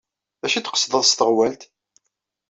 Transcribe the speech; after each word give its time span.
D 0.41 0.43
acu 0.45 0.55
ay 0.57 0.61
d-tqesdeḍ 0.63 1.03
s 1.05 1.11
teɣwalt? 1.13 1.61